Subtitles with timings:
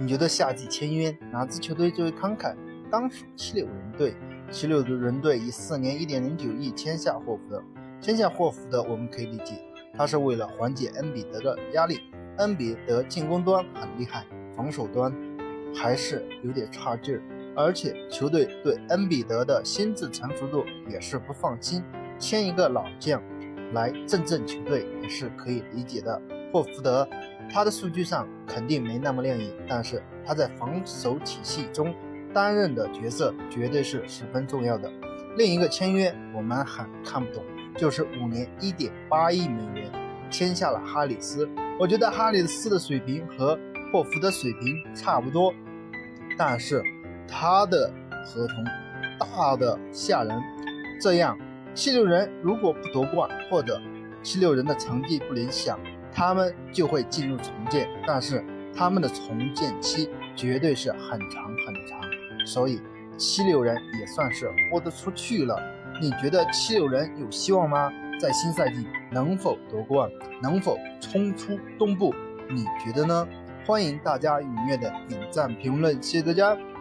[0.00, 2.54] 你觉得夏季签约哪支球队最为慷慨？
[2.88, 4.14] 当属七六人队。
[4.48, 7.60] 七六人队以四年一点零九亿签下霍福德。
[8.00, 9.60] 签下霍福德，我们可以理解，
[9.96, 11.98] 他是为了缓解恩比德的压力。
[12.36, 14.24] 恩比德进攻端很厉害，
[14.54, 15.12] 防守端
[15.74, 17.22] 还是有点差劲儿。
[17.56, 21.82] 而且球队对恩比德的心智成熟度也是不放心，
[22.20, 23.20] 签一个老将
[23.74, 26.22] 来镇镇球队也是可以理解的。
[26.52, 27.06] 霍福德，
[27.50, 31.94] 他的数据上肯定没那么亮眼，但是他在防守体系中
[32.32, 34.90] 担任的角色绝对是十分重要的。
[35.36, 37.42] 另一个签约我们很看不懂，
[37.76, 39.90] 就是五年一点八亿美元
[40.30, 41.48] 签下了哈里斯。
[41.78, 43.58] 我觉得哈里斯的水平和
[43.92, 45.54] 霍福德水平差不多，
[46.36, 46.82] 但是
[47.26, 47.90] 他的
[48.26, 48.64] 合同
[49.18, 50.42] 大的吓人。
[51.00, 51.38] 这样，
[51.72, 53.80] 七六人如果不夺冠，或者
[54.22, 55.78] 七六人的成绩不理想，
[56.12, 58.44] 他们就会进入重建，但是
[58.74, 62.00] 他们的重建期绝对是很长很长，
[62.46, 62.80] 所以
[63.16, 65.60] 七六人也算是豁得出去了。
[66.00, 67.90] 你觉得七六人有希望吗？
[68.20, 70.10] 在新赛季能否夺冠，
[70.42, 72.12] 能否冲出东部？
[72.50, 73.28] 你觉得呢？
[73.66, 76.56] 欢迎大家踊跃的点赞评论，谢谢大家。